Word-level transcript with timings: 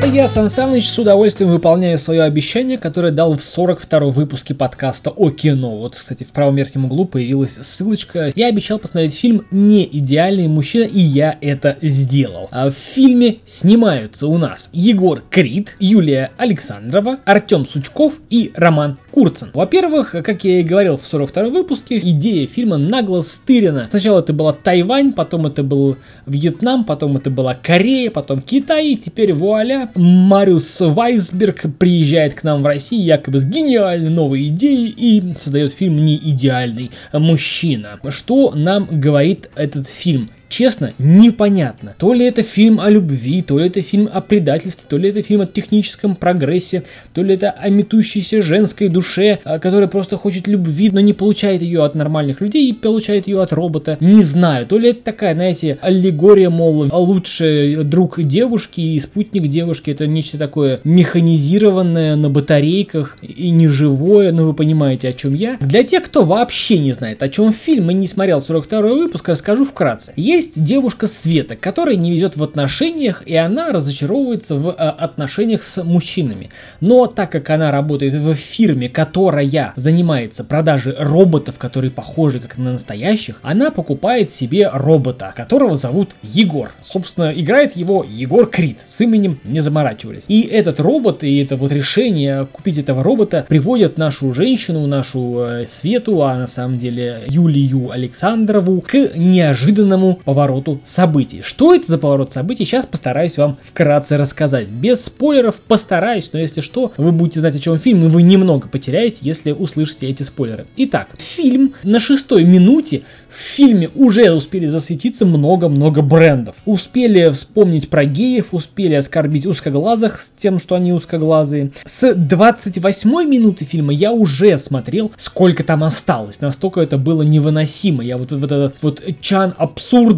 Это 0.00 0.08
я, 0.08 0.28
Сан 0.28 0.48
Саныч, 0.48 0.88
с 0.88 0.98
удовольствием 0.98 1.50
выполняю 1.50 1.98
свое 1.98 2.22
обещание, 2.22 2.78
которое 2.78 3.12
дал 3.12 3.36
в 3.36 3.42
42 3.42 4.08
выпуске 4.08 4.54
подкаста 4.54 5.10
о 5.10 5.28
кино. 5.28 5.76
Вот, 5.76 5.94
кстати, 5.94 6.24
в 6.24 6.28
правом 6.28 6.56
верхнем 6.56 6.86
углу 6.86 7.04
появилась 7.04 7.58
ссылочка. 7.60 8.32
Я 8.34 8.46
обещал 8.46 8.78
посмотреть 8.78 9.14
фильм 9.14 9.44
«Не 9.50 9.84
идеальный 9.84 10.48
мужчина», 10.48 10.84
и 10.84 10.98
я 10.98 11.36
это 11.42 11.76
сделал. 11.82 12.48
А 12.50 12.70
в 12.70 12.74
фильме 12.74 13.40
снимаются 13.44 14.26
у 14.26 14.38
нас 14.38 14.70
Егор 14.72 15.22
Крид, 15.28 15.76
Юлия 15.80 16.30
Александрова, 16.38 17.18
Артем 17.26 17.66
Сучков 17.66 18.20
и 18.30 18.52
Роман 18.54 18.96
Курцин. 19.10 19.50
Во-первых, 19.54 20.12
как 20.12 20.44
я 20.44 20.60
и 20.60 20.62
говорил 20.62 20.96
в 20.96 21.06
42 21.06 21.50
выпуске, 21.50 21.98
идея 21.98 22.46
фильма 22.46 22.76
нагло 22.76 23.22
стырена. 23.22 23.88
Сначала 23.90 24.20
это 24.20 24.32
была 24.32 24.52
Тайвань, 24.52 25.12
потом 25.12 25.46
это 25.46 25.62
был 25.62 25.96
Вьетнам, 26.26 26.84
потом 26.84 27.16
это 27.16 27.30
была 27.30 27.54
Корея, 27.54 28.10
потом 28.10 28.40
Китай, 28.40 28.88
и 28.88 28.96
теперь 28.96 29.32
вуаля, 29.32 29.90
Мариус 29.94 30.80
Вайсберг 30.80 31.66
приезжает 31.78 32.34
к 32.34 32.42
нам 32.42 32.62
в 32.62 32.66
Россию 32.66 33.04
якобы 33.04 33.38
с 33.38 33.44
гениальной 33.44 34.10
новой 34.10 34.48
идеей 34.48 34.88
и 34.88 35.34
создает 35.34 35.72
фильм 35.72 35.96
«Не 36.04 36.16
идеальный 36.16 36.90
мужчина». 37.12 37.98
Что 38.08 38.52
нам 38.54 38.86
говорит 38.90 39.50
этот 39.54 39.86
фильм? 39.86 40.30
Честно, 40.50 40.92
непонятно. 40.98 41.94
То 41.98 42.12
ли 42.12 42.26
это 42.26 42.42
фильм 42.42 42.80
о 42.80 42.90
любви, 42.90 43.40
то 43.40 43.58
ли 43.58 43.68
это 43.68 43.80
фильм 43.80 44.10
о 44.12 44.20
предательстве, 44.20 44.86
то 44.88 44.98
ли 44.98 45.08
это 45.08 45.22
фильм 45.22 45.40
о 45.40 45.46
техническом 45.46 46.14
прогрессе, 46.14 46.82
то 47.14 47.22
ли 47.22 47.34
это 47.34 47.50
о 47.50 47.70
метущейся 47.70 48.42
женской 48.42 48.88
душе, 48.88 49.38
а, 49.44 49.58
которая 49.58 49.88
просто 49.88 50.16
хочет 50.16 50.48
любви, 50.48 50.90
но 50.92 51.00
не 51.00 51.12
получает 51.12 51.62
ее 51.62 51.84
от 51.84 51.94
нормальных 51.94 52.40
людей 52.40 52.68
и 52.68 52.72
получает 52.72 53.28
ее 53.28 53.40
от 53.40 53.52
робота. 53.52 53.96
Не 54.00 54.22
знаю, 54.22 54.66
то 54.66 54.76
ли 54.76 54.90
это 54.90 55.02
такая, 55.02 55.34
знаете, 55.34 55.78
аллегория, 55.80 56.50
мол, 56.50 56.88
лучший 56.92 57.76
друг 57.84 58.20
девушки 58.20 58.80
и 58.80 59.00
спутник 59.00 59.46
девушки, 59.46 59.90
это 59.90 60.06
нечто 60.06 60.36
такое 60.36 60.80
механизированное 60.84 62.16
на 62.16 62.28
батарейках 62.28 63.18
и 63.22 63.50
неживое, 63.50 64.32
ну 64.32 64.46
вы 64.46 64.54
понимаете, 64.54 65.08
о 65.08 65.12
чем 65.12 65.34
я. 65.34 65.56
Для 65.60 65.84
тех, 65.84 66.04
кто 66.04 66.24
вообще 66.24 66.78
не 66.78 66.92
знает, 66.92 67.22
о 67.22 67.28
чем 67.28 67.52
фильм 67.52 67.90
и 67.90 67.94
не 67.94 68.08
смотрел 68.08 68.40
42 68.40 68.80
выпуск, 68.80 69.28
расскажу 69.28 69.64
вкратце. 69.64 70.12
Есть 70.16 70.39
есть 70.40 70.64
девушка 70.64 71.06
Света, 71.06 71.54
которая 71.54 71.96
не 71.96 72.10
везет 72.10 72.36
в 72.36 72.42
отношениях, 72.42 73.22
и 73.26 73.36
она 73.36 73.72
разочаровывается 73.72 74.54
в 74.54 74.68
э, 74.68 74.72
отношениях 74.72 75.62
с 75.62 75.84
мужчинами. 75.84 76.48
Но 76.80 77.06
так 77.06 77.30
как 77.30 77.50
она 77.50 77.70
работает 77.70 78.14
в 78.14 78.34
фирме, 78.34 78.88
которая 78.88 79.74
занимается 79.76 80.42
продажей 80.42 80.94
роботов, 80.98 81.56
которые 81.58 81.90
похожи 81.90 82.40
как 82.40 82.56
на 82.56 82.72
настоящих, 82.72 83.38
она 83.42 83.70
покупает 83.70 84.30
себе 84.30 84.70
робота, 84.72 85.34
которого 85.36 85.76
зовут 85.76 86.10
Егор. 86.22 86.70
Собственно, 86.80 87.32
играет 87.34 87.76
его 87.76 88.02
Егор 88.08 88.48
Крид. 88.48 88.78
С 88.86 89.00
именем 89.02 89.40
не 89.44 89.60
заморачивались. 89.60 90.24
И 90.28 90.40
этот 90.42 90.80
робот, 90.80 91.22
и 91.22 91.36
это 91.42 91.56
вот 91.56 91.70
решение 91.70 92.46
купить 92.46 92.78
этого 92.78 93.02
робота 93.02 93.44
приводят 93.46 93.98
нашу 93.98 94.32
женщину, 94.32 94.86
нашу 94.86 95.40
э, 95.40 95.66
Свету, 95.68 96.22
а 96.22 96.36
на 96.36 96.46
самом 96.46 96.78
деле 96.78 97.24
Юлию 97.28 97.90
Александрову, 97.90 98.80
к 98.80 98.94
неожиданному 99.14 100.20
повороту 100.30 100.80
событий. 100.84 101.42
Что 101.42 101.74
это 101.74 101.88
за 101.88 101.98
поворот 101.98 102.32
событий, 102.32 102.64
сейчас 102.64 102.86
постараюсь 102.86 103.36
вам 103.36 103.58
вкратце 103.62 104.16
рассказать. 104.16 104.68
Без 104.68 105.04
спойлеров 105.04 105.56
постараюсь, 105.56 106.30
но 106.32 106.38
если 106.38 106.60
что, 106.60 106.92
вы 106.96 107.10
будете 107.10 107.40
знать 107.40 107.56
о 107.56 107.58
чем 107.58 107.78
фильм, 107.78 108.04
и 108.04 108.08
вы 108.08 108.22
немного 108.22 108.68
потеряете, 108.68 109.18
если 109.22 109.50
услышите 109.50 110.06
эти 110.06 110.22
спойлеры. 110.22 110.66
Итак, 110.76 111.16
фильм 111.18 111.74
на 111.82 111.98
шестой 111.98 112.44
минуте 112.44 113.02
в 113.28 113.34
фильме 113.34 113.90
уже 113.96 114.30
успели 114.30 114.66
засветиться 114.66 115.26
много-много 115.26 116.00
брендов. 116.00 116.56
Успели 116.64 117.28
вспомнить 117.30 117.90
про 117.90 118.04
геев, 118.04 118.48
успели 118.52 118.94
оскорбить 118.94 119.46
узкоглазых 119.46 120.20
с 120.20 120.32
тем, 120.36 120.60
что 120.60 120.76
они 120.76 120.92
узкоглазые. 120.92 121.72
С 121.84 122.14
28 122.14 123.10
минуты 123.28 123.64
фильма 123.64 123.92
я 123.92 124.12
уже 124.12 124.56
смотрел, 124.58 125.10
сколько 125.16 125.64
там 125.64 125.82
осталось. 125.82 126.40
Настолько 126.40 126.80
это 126.80 126.98
было 126.98 127.22
невыносимо. 127.22 128.04
Я 128.04 128.16
вот, 128.16 128.30
вот 128.30 128.52
этот 128.52 128.76
вот 128.80 129.02
чан 129.20 129.54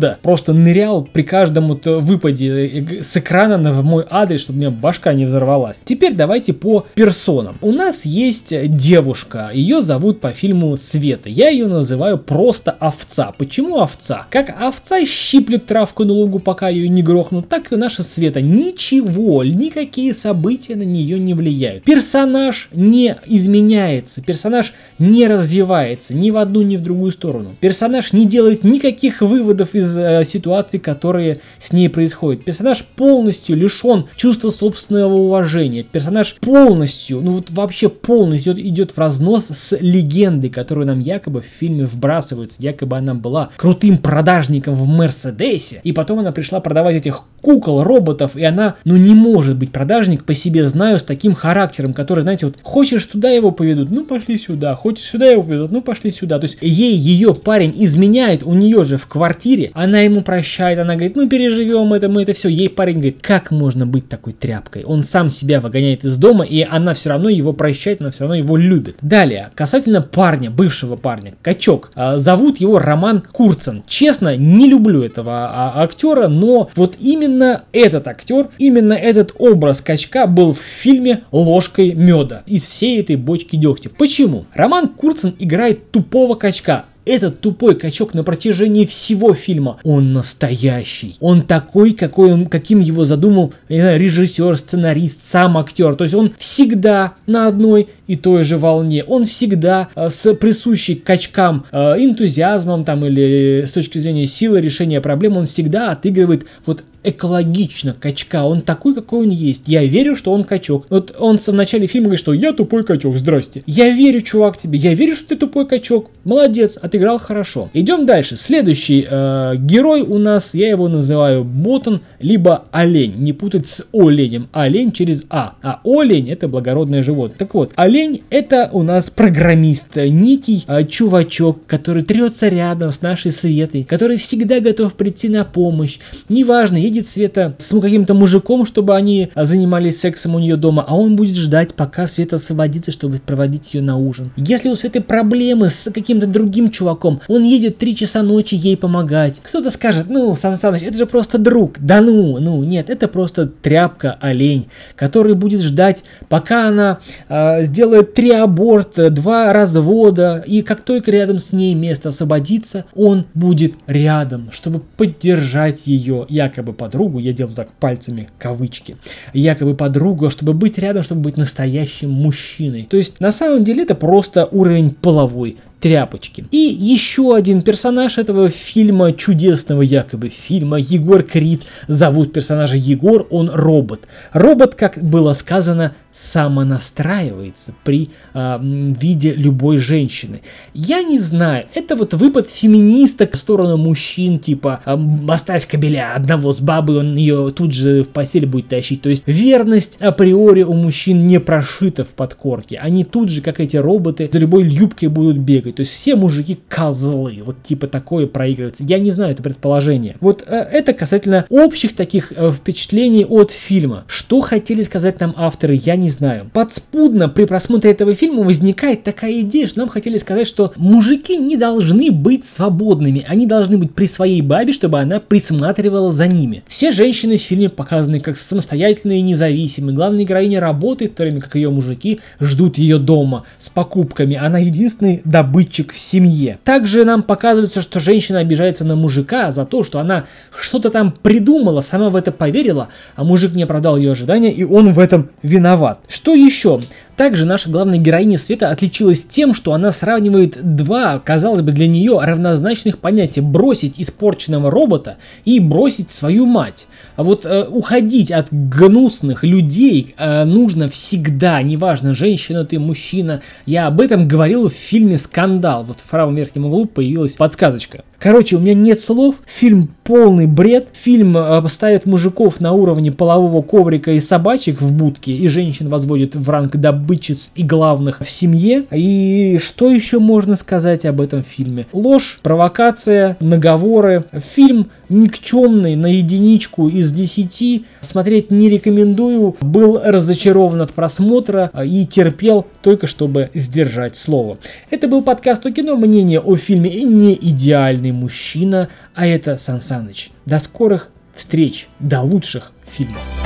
абсурда 0.02 0.18
просто 0.22 0.52
нырял 0.52 1.08
при 1.10 1.22
каждом 1.22 1.68
вот 1.68 1.86
выпаде 1.86 2.48
э, 2.48 3.02
с 3.02 3.16
экрана 3.16 3.56
на 3.56 3.82
мой 3.82 4.04
адрес, 4.08 4.42
чтобы 4.42 4.58
у 4.58 4.60
меня 4.60 4.70
башка 4.70 5.12
не 5.12 5.24
взорвалась. 5.24 5.80
Теперь 5.84 6.14
давайте 6.14 6.52
по 6.52 6.86
персонам. 6.94 7.56
У 7.60 7.72
нас 7.72 8.04
есть 8.04 8.52
девушка, 8.76 9.50
ее 9.52 9.82
зовут 9.82 10.20
по 10.20 10.32
фильму 10.32 10.76
Света. 10.76 11.28
Я 11.28 11.48
ее 11.48 11.66
называю 11.66 12.18
просто 12.18 12.70
овца. 12.72 13.32
Почему 13.36 13.80
овца? 13.80 14.26
Как 14.30 14.54
овца 14.60 15.04
щиплет 15.06 15.66
травку 15.66 16.04
на 16.04 16.12
лугу, 16.12 16.38
пока 16.38 16.68
ее 16.68 16.88
не 16.88 17.02
грохнут, 17.02 17.48
так 17.48 17.72
и 17.72 17.76
наша 17.76 18.02
Света. 18.02 18.41
Ничего, 18.41 19.44
никакие 19.44 20.14
события 20.14 20.76
на 20.76 20.82
нее 20.82 21.18
не 21.18 21.34
влияют. 21.34 21.84
Персонаж 21.84 22.68
не 22.72 23.16
изменяется, 23.26 24.22
персонаж 24.22 24.72
не 24.98 25.26
развивается 25.26 26.14
ни 26.14 26.30
в 26.30 26.36
одну, 26.36 26.62
ни 26.62 26.76
в 26.76 26.82
другую 26.82 27.12
сторону. 27.12 27.56
Персонаж 27.60 28.12
не 28.12 28.26
делает 28.26 28.64
никаких 28.64 29.22
выводов 29.22 29.74
из 29.74 29.91
э, 29.97 30.25
ситуаций, 30.25 30.78
которые 30.78 31.41
с 31.58 31.72
ней 31.72 31.88
происходят. 31.88 32.44
Персонаж 32.44 32.84
полностью 32.97 33.56
лишен 33.56 34.06
чувства 34.16 34.50
собственного 34.50 35.14
уважения. 35.14 35.82
Персонаж 35.82 36.36
полностью, 36.41 37.20
ну 37.20 37.32
вот 37.32 37.50
вообще 37.50 37.88
полностью 37.88 38.58
идет, 38.60 38.92
в 38.92 38.98
разнос 38.98 39.47
с 39.47 39.76
легендой, 39.80 40.50
которую 40.50 40.86
нам 40.86 41.00
якобы 41.00 41.41
в 41.41 41.47
фильме 41.47 41.84
вбрасываются. 41.84 42.62
Якобы 42.62 42.92
бы 42.92 42.98
она 42.98 43.14
была 43.14 43.48
крутым 43.56 43.97
продажником 43.97 44.75
в 44.75 44.86
Мерседесе, 44.86 45.80
и 45.82 45.92
потом 45.92 46.19
она 46.19 46.30
пришла 46.30 46.60
продавать 46.60 46.97
этих 46.97 47.22
кукол, 47.41 47.82
роботов, 47.82 48.36
и 48.36 48.44
она, 48.44 48.76
ну 48.84 48.97
не 48.97 49.14
может 49.14 49.56
быть 49.56 49.72
продажник, 49.72 50.24
по 50.24 50.34
себе 50.34 50.69
знаю, 50.69 50.98
с 50.98 51.03
таким 51.03 51.34
характером, 51.34 51.94
который, 51.94 52.20
знаете, 52.20 52.47
вот 52.47 52.59
хочешь 52.62 53.04
туда 53.06 53.30
его 53.30 53.50
поведут, 53.50 53.91
ну 53.91 54.04
пошли 54.04 54.38
сюда, 54.38 54.74
хочешь 54.76 55.06
сюда 55.06 55.26
его 55.26 55.42
поведут, 55.42 55.72
ну 55.72 55.80
пошли 55.80 56.10
сюда. 56.10 56.38
То 56.38 56.44
есть 56.44 56.59
ей 56.60 56.94
ее 56.94 57.34
парень 57.34 57.72
изменяет 57.76 58.42
у 58.42 58.53
нее 58.53 58.84
же 58.84 58.98
в 58.98 59.06
квартире, 59.06 59.70
она 59.82 60.00
ему 60.00 60.22
прощает, 60.22 60.78
она 60.78 60.94
говорит, 60.94 61.16
ну 61.16 61.28
переживем 61.28 61.93
это, 61.93 62.09
мы 62.09 62.22
это 62.22 62.32
все. 62.34 62.48
Ей 62.48 62.69
парень 62.69 62.94
говорит, 62.94 63.19
как 63.20 63.50
можно 63.50 63.84
быть 63.84 64.09
такой 64.09 64.32
тряпкой? 64.32 64.84
Он 64.84 65.03
сам 65.03 65.28
себя 65.28 65.60
выгоняет 65.60 66.04
из 66.04 66.16
дома, 66.19 66.44
и 66.44 66.62
она 66.62 66.94
все 66.94 67.10
равно 67.10 67.28
его 67.28 67.53
прощает, 67.53 68.00
она 68.00 68.10
все 68.10 68.21
равно 68.21 68.37
его 68.37 68.56
любит. 68.56 68.97
Далее, 69.03 69.50
касательно 69.54 70.00
парня, 70.00 70.50
бывшего 70.50 70.94
парня, 70.94 71.34
качок, 71.42 71.91
а, 71.97 72.16
зовут 72.19 72.59
его 72.59 72.78
Роман 72.78 73.22
Курцен. 73.32 73.82
Честно, 73.88 74.37
не 74.37 74.69
люблю 74.69 75.03
этого 75.03 75.48
а, 75.50 75.82
актера, 75.82 76.28
но 76.28 76.71
вот 76.76 76.97
именно 77.00 77.65
этот 77.72 78.06
актер, 78.06 78.50
именно 78.59 78.92
этот 78.92 79.32
образ 79.38 79.81
качка 79.81 80.28
был 80.28 80.54
в 80.54 80.60
фильме 80.60 81.25
«Ложкой 81.32 81.92
меда» 81.94 82.42
из 82.47 82.62
всей 82.62 83.00
этой 83.00 83.16
бочки 83.16 83.56
дегтя. 83.56 83.91
Почему? 83.91 84.44
Роман 84.54 84.88
Курцен 84.88 85.34
играет 85.41 85.91
тупого 85.91 86.37
качка, 86.37 86.84
этот 87.04 87.40
тупой 87.40 87.74
качок 87.74 88.14
на 88.14 88.22
протяжении 88.22 88.86
всего 88.86 89.34
фильма, 89.34 89.78
он 89.84 90.12
настоящий. 90.12 91.16
Он 91.20 91.42
такой, 91.42 91.92
какой 91.92 92.32
он, 92.32 92.46
каким 92.46 92.80
его 92.80 93.04
задумал 93.04 93.52
не 93.68 93.80
знаю, 93.80 94.00
режиссер, 94.00 94.56
сценарист, 94.56 95.22
сам 95.22 95.56
актер. 95.56 95.94
То 95.94 96.04
есть 96.04 96.14
он 96.14 96.32
всегда 96.38 97.14
на 97.26 97.46
одной 97.46 97.88
и 98.06 98.16
той 98.16 98.44
же 98.44 98.58
волне. 98.58 99.04
Он 99.04 99.24
всегда 99.24 99.88
э, 99.94 100.08
с 100.08 100.34
присущей 100.34 100.94
качкам 100.94 101.64
э, 101.72 101.78
энтузиазмом 101.98 102.84
там 102.84 103.04
или 103.04 103.64
с 103.66 103.72
точки 103.72 103.98
зрения 103.98 104.26
силы 104.26 104.60
решения 104.60 105.00
проблем, 105.00 105.36
он 105.36 105.46
всегда 105.46 105.91
отыгрывает 105.91 106.46
вот 106.66 106.84
экологично 107.04 107.94
качка. 107.98 108.44
Он 108.44 108.62
такой, 108.62 108.94
какой 108.94 109.26
он 109.26 109.30
есть. 109.30 109.62
Я 109.66 109.84
верю, 109.84 110.16
что 110.16 110.32
он 110.32 110.44
качок. 110.44 110.86
Вот 110.90 111.14
он 111.18 111.36
в 111.36 111.48
начале 111.48 111.86
фильма 111.86 112.06
говорит, 112.06 112.20
что 112.20 112.32
я 112.32 112.52
тупой 112.52 112.84
качок, 112.84 113.16
здрасте. 113.16 113.62
Я 113.66 113.90
верю, 113.90 114.20
чувак, 114.20 114.56
тебе. 114.56 114.78
Я 114.78 114.94
верю, 114.94 115.16
что 115.16 115.30
ты 115.30 115.36
тупой 115.36 115.66
качок. 115.66 116.10
Молодец, 116.24 116.78
отыграл 116.80 117.18
хорошо. 117.18 117.70
Идем 117.72 118.06
дальше. 118.06 118.36
Следующий 118.36 119.06
э, 119.08 119.54
герой 119.56 120.02
у 120.02 120.18
нас, 120.18 120.54
я 120.54 120.68
его 120.68 120.88
называю 120.88 121.44
Ботан, 121.44 122.00
либо 122.20 122.65
олень. 122.71 123.15
Не 123.16 123.32
путать 123.32 123.66
с 123.66 123.86
оленем. 123.92 124.48
Олень 124.53 124.92
через 124.92 125.24
А. 125.30 125.54
А 125.62 125.80
олень 125.84 126.30
это 126.30 126.48
благородное 126.48 127.03
животное. 127.03 127.38
Так 127.38 127.54
вот, 127.54 127.72
олень 127.77 128.22
это 128.30 128.71
у 128.72 128.82
нас 128.82 129.10
программист, 129.10 129.97
некий 129.97 130.65
э, 130.66 130.84
чувачок, 130.84 131.66
который 131.66 132.03
трется 132.03 132.48
рядом 132.48 132.92
с 132.92 133.03
нашей 133.03 133.30
Светой, 133.30 133.84
который 133.84 134.16
всегда 134.16 134.60
готов 134.60 134.94
прийти 134.94 135.28
на 135.28 135.44
помощь. 135.44 135.98
Неважно, 136.28 136.77
едет 136.92 137.09
Света 137.09 137.54
с 137.59 137.78
каким-то 137.80 138.15
мужиком, 138.15 138.66
чтобы 138.66 138.94
они 138.94 139.30
занимались 139.34 140.00
сексом 140.00 140.34
у 140.34 140.39
нее 140.39 140.56
дома, 140.56 140.84
а 140.86 140.94
он 140.94 141.16
будет 141.16 141.36
ждать, 141.36 141.74
пока 141.74 142.06
Света 142.06 142.36
освободится, 142.36 142.92
чтобы 142.92 143.18
проводить 143.18 143.74
ее 143.74 143.83
на 143.83 143.97
ужин. 143.97 144.30
Если 144.36 144.68
у 144.68 144.77
Светы 144.77 145.00
проблемы 145.00 145.68
с 145.68 145.91
каким-то 145.91 146.27
другим 146.27 146.71
чуваком, 146.71 147.21
он 147.28 147.42
едет 147.44 147.78
три 147.78 147.97
часа 147.97 148.22
ночи 148.22 148.54
ей 148.54 148.77
помогать. 148.77 149.41
Кто-то 149.42 149.71
скажет, 149.71 150.06
ну, 150.09 150.34
Сан 150.34 150.56
Саныч, 150.56 150.83
это 150.83 150.97
же 150.97 151.06
просто 151.06 151.39
друг. 151.39 151.77
Да 151.78 152.00
ну, 152.00 152.39
ну, 152.39 152.62
нет, 152.62 152.91
это 152.91 153.09
просто 153.09 153.47
тряпка, 153.47 154.18
олень, 154.21 154.68
который 154.94 155.34
будет 155.34 155.62
ждать, 155.62 156.04
пока 156.28 156.68
она 156.68 156.98
э, 157.28 157.65
сделает 157.65 158.15
три 158.15 158.30
аборта, 158.30 159.10
два 159.10 159.53
развода, 159.53 160.44
и 160.47 160.62
как 160.62 160.83
только 160.83 161.10
рядом 161.10 161.39
с 161.39 161.53
ней 161.53 161.74
место 161.74 162.10
освободится, 162.10 162.84
он 162.94 163.24
будет 163.34 163.74
рядом, 163.86 164.50
чтобы 164.53 164.80
поддержать 164.80 165.86
ее 165.86 166.27
якобы 166.28 166.72
подругу, 166.82 167.20
я 167.20 167.32
делаю 167.32 167.54
так 167.54 167.70
пальцами 167.72 168.28
кавычки, 168.38 168.96
якобы 169.32 169.76
подругу, 169.76 170.30
чтобы 170.30 170.52
быть 170.52 170.78
рядом, 170.78 171.04
чтобы 171.04 171.20
быть 171.20 171.36
настоящим 171.36 172.10
мужчиной. 172.10 172.88
То 172.90 172.96
есть 172.96 173.20
на 173.20 173.30
самом 173.30 173.62
деле 173.62 173.84
это 173.84 173.94
просто 173.94 174.48
уровень 174.50 174.90
половой 174.90 175.58
тряпочки. 175.82 176.44
И 176.52 176.56
еще 176.56 177.34
один 177.34 177.60
персонаж 177.60 178.16
этого 178.16 178.48
фильма, 178.48 179.12
чудесного 179.12 179.82
якобы 179.82 180.28
фильма, 180.28 180.78
Егор 180.78 181.24
Крид. 181.24 181.62
Зовут 181.88 182.32
персонажа 182.32 182.76
Егор, 182.76 183.26
он 183.30 183.50
робот. 183.52 184.02
Робот, 184.32 184.76
как 184.76 185.02
было 185.02 185.32
сказано, 185.32 185.94
самонастраивается 186.12 187.74
при 187.84 188.10
э, 188.34 188.58
виде 188.60 189.32
любой 189.32 189.78
женщины. 189.78 190.42
Я 190.74 191.02
не 191.02 191.18
знаю, 191.18 191.66
это 191.74 191.96
вот 191.96 192.14
выпад 192.14 192.48
феминисток 192.48 193.34
в 193.34 193.38
сторону 193.38 193.78
мужчин, 193.78 194.38
типа 194.38 194.82
э, 194.84 194.96
оставь 195.28 195.66
кабеля 195.66 196.14
одного 196.14 196.52
с 196.52 196.60
бабой, 196.60 196.98
он 196.98 197.16
ее 197.16 197.50
тут 197.50 197.72
же 197.72 198.04
в 198.04 198.10
постель 198.10 198.46
будет 198.46 198.68
тащить. 198.68 199.02
То 199.02 199.08
есть 199.08 199.24
верность 199.26 199.96
априори 200.00 200.62
у 200.62 200.74
мужчин 200.74 201.26
не 201.26 201.40
прошита 201.40 202.04
в 202.04 202.10
подкорке. 202.10 202.76
Они 202.76 203.04
тут 203.04 203.30
же, 203.30 203.40
как 203.40 203.58
эти 203.58 203.76
роботы, 203.76 204.28
за 204.30 204.38
любой 204.38 204.68
юбкой 204.68 205.08
будут 205.08 205.38
бегать 205.38 205.72
то 205.72 205.80
есть 205.80 205.92
все 205.92 206.16
мужики 206.16 206.59
козлы. 206.69 207.42
Вот 207.45 207.63
типа 207.63 207.86
такое 207.86 208.27
проигрывается. 208.27 208.84
Я 208.84 208.98
не 208.98 209.10
знаю, 209.10 209.33
это 209.33 209.42
предположение. 209.42 210.16
Вот 210.21 210.45
э, 210.47 210.54
это 210.54 210.92
касательно 210.92 211.47
общих 211.48 211.95
таких 211.95 212.33
э, 212.34 212.51
впечатлений 212.51 213.24
от 213.24 213.51
фильма. 213.51 214.04
Что 214.07 214.41
хотели 214.41 214.83
сказать 214.83 215.21
нам 215.21 215.34
авторы, 215.36 215.80
я 215.83 215.97
не 215.97 216.10
знаю. 216.10 216.51
Подспудно 216.53 217.28
при 217.28 217.45
просмотре 217.45 217.91
этого 217.91 218.15
фильма 218.15 218.42
возникает 218.42 219.04
такая 219.04 219.41
идея, 219.41 219.66
что 219.66 219.80
нам 219.80 219.89
хотели 219.89 220.19
сказать, 220.19 220.47
что 220.47 220.72
мужики 220.77 221.36
не 221.36 221.57
должны 221.57 222.10
быть 222.10 222.45
свободными. 222.45 223.25
Они 223.27 223.47
должны 223.47 223.78
быть 223.78 223.95
при 223.95 224.07
своей 224.07 224.42
бабе, 224.42 224.72
чтобы 224.72 225.01
она 225.01 225.21
присматривала 225.21 226.13
за 226.13 226.27
ними. 226.27 226.63
Все 226.66 226.92
женщины 226.92 227.36
в 227.36 227.42
фильме 227.42 227.68
показаны 227.68 228.21
как 228.21 228.36
самостоятельные 228.36 229.18
и 229.18 229.22
независимые. 229.22 229.95
Главная 229.95 230.25
героиня 230.25 230.60
работает, 230.60 231.13
в 231.13 231.15
то 231.15 231.22
время 231.22 231.41
как 231.41 231.54
ее 231.54 231.71
мужики 231.71 232.21
ждут 232.41 232.78
ее 232.78 232.98
дома 232.98 233.45
с 233.59 233.68
покупками. 233.71 234.36
Она 234.36 234.59
единственный 234.59 235.22
добытчик 235.25 235.61
добытчик 235.62 235.92
в 235.92 235.98
семье. 235.98 236.59
Также 236.64 237.04
нам 237.04 237.22
показывается, 237.22 237.80
что 237.82 238.00
женщина 238.00 238.41
обижается 238.41 238.84
на 238.84 238.97
мужика 238.97 239.53
за 239.53 239.64
то, 239.64 239.84
что 239.84 239.98
она 239.98 240.24
что-то 240.59 240.91
там 240.91 241.12
придумала, 241.12 241.80
сама 241.80 242.10
в 242.10 242.16
это 242.16 242.32
поверила, 242.32 242.88
а 243.16 243.24
мужик 243.24 243.53
не 243.54 243.62
оправдал 243.62 243.97
ее 243.97 244.12
ожидания, 244.12 244.53
и 244.53 244.64
он 244.64 244.92
в 244.92 244.98
этом 244.98 245.30
виноват. 245.42 246.00
Что 246.09 246.34
еще? 246.34 246.80
Также 247.16 247.44
наша 247.44 247.68
главная 247.68 247.98
героиня 247.98 248.38
Света 248.38 248.70
отличилась 248.70 249.24
тем, 249.24 249.54
что 249.54 249.74
она 249.74 249.92
сравнивает 249.92 250.76
два, 250.76 251.18
казалось 251.18 251.60
бы, 251.60 251.72
для 251.72 251.86
нее 251.86 252.18
равнозначных 252.18 252.98
понятия. 252.98 253.42
Бросить 253.42 254.00
испорченного 254.00 254.70
робота 254.70 255.18
и 255.44 255.60
бросить 255.60 256.11
свою 256.11 256.47
мать. 256.47 256.87
А 257.16 257.23
вот 257.23 257.44
э, 257.44 257.66
уходить 257.68 258.32
от 258.32 258.49
гнусных 258.50 259.44
людей 259.44 260.14
э, 260.16 260.44
нужно 260.44 260.88
всегда, 260.88 261.62
неважно, 261.62 262.14
женщина 262.14 262.64
ты, 262.64 262.78
мужчина. 262.78 263.42
Я 263.66 263.87
об 263.87 264.00
этом 264.00 264.26
говорил 264.26 264.68
в 264.68 264.73
фильме 264.73 265.18
«Скандал». 265.18 265.85
Вот 265.85 266.00
в 266.00 266.08
правом 266.08 266.35
верхнем 266.35 266.64
углу 266.64 266.87
появилась 266.87 267.37
подсказочка. 267.37 268.04
Короче, 268.18 268.56
у 268.56 268.61
меня 268.61 268.75
нет 268.75 269.00
слов, 269.00 269.42
фильм 269.47 269.94
полный 270.04 270.47
бред, 270.47 270.88
фильм 270.93 271.37
э, 271.37 271.69
ставит 271.69 272.07
мужиков 272.07 272.61
на 272.61 272.73
уровне 272.73 273.12
полового 273.12 273.62
коврика 273.62 274.12
и 274.12 274.21
собачек 274.21 274.81
в 274.81 274.93
будке, 274.93 275.33
и 275.33 275.49
женщин 275.49 275.88
возводит 275.88 276.35
в 276.35 276.49
ранг 276.50 276.76
добытчиц 276.76 277.52
и 277.54 277.62
главных 277.62 278.21
в 278.21 278.31
семье. 278.31 278.85
И 278.90 279.59
что 279.62 279.90
еще 279.90 280.19
можно 280.19 280.57
сказать 280.57 281.04
об 281.04 281.21
этом 281.21 281.43
фильме? 281.43 281.87
Ложь, 281.93 282.40
провокация, 282.43 283.37
наговоры. 283.40 284.25
Фильм 284.33 284.90
никчемный 285.09 285.97
на 285.97 286.07
единичку 286.07 286.88
из 286.88 287.12
десяти. 287.12 287.85
Смотреть 288.00 288.50
не 288.50 288.69
рекомендую. 288.69 289.57
Был 289.61 290.00
разочарован 290.02 290.83
от 290.83 290.93
просмотра 290.93 291.71
и 291.85 292.07
терпел 292.07 292.66
только 292.83 293.07
чтобы 293.07 293.50
сдержать 293.54 294.16
слово. 294.16 294.59
Это 294.90 295.09
был 295.09 295.23
подкаст 295.23 295.64
о 295.66 295.73
кино. 295.73 295.97
Мнение 295.97 296.40
о 296.40 296.57
фильме 296.57 296.90
не 297.04 297.35
идеальный 297.35 298.12
мужчина, 298.12 298.88
а 299.14 299.26
это 299.26 299.57
Саныч. 300.02 300.31
До 300.47 300.59
скорых 300.59 301.11
встреч, 301.35 301.88
до 302.00 302.23
лучших 302.23 302.73
фильмов. 302.85 303.41